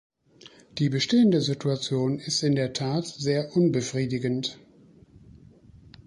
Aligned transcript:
Die 0.79 0.89
bestehende 0.89 1.41
Situation 1.41 2.17
ist 2.17 2.41
in 2.41 2.55
der 2.55 2.73
Tat 2.73 3.05
sehr 3.05 3.55
unbefriedigend. 3.55 4.57